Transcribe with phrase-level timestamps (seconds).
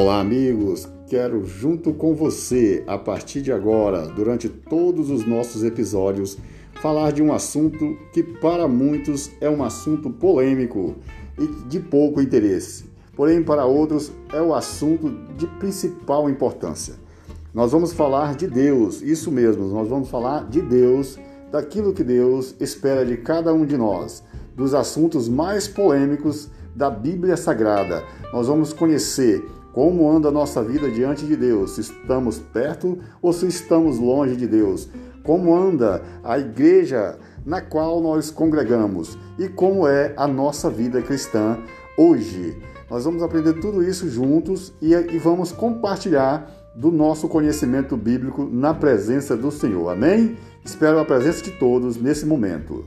[0.00, 0.88] Olá, amigos!
[1.08, 6.38] Quero, junto com você, a partir de agora, durante todos os nossos episódios,
[6.80, 10.94] falar de um assunto que, para muitos, é um assunto polêmico
[11.38, 12.86] e de pouco interesse.
[13.14, 16.94] Porém, para outros, é o assunto de principal importância.
[17.52, 21.18] Nós vamos falar de Deus, isso mesmo, nós vamos falar de Deus,
[21.52, 24.24] daquilo que Deus espera de cada um de nós,
[24.56, 28.02] dos assuntos mais polêmicos da Bíblia Sagrada.
[28.32, 31.72] Nós vamos conhecer como anda a nossa vida diante de Deus?
[31.72, 34.88] Se estamos perto ou se estamos longe de Deus?
[35.22, 39.16] Como anda a igreja na qual nós congregamos?
[39.38, 41.58] E como é a nossa vida cristã
[41.96, 42.56] hoje?
[42.90, 48.74] Nós vamos aprender tudo isso juntos e, e vamos compartilhar do nosso conhecimento bíblico na
[48.74, 49.90] presença do Senhor.
[49.90, 50.36] Amém?
[50.64, 52.84] Espero a presença de todos nesse momento.